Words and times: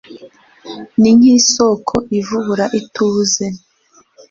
Ni 0.99 1.11
nkisoko 1.17 1.95
ivubura 2.19 2.65
ituze 2.79 3.45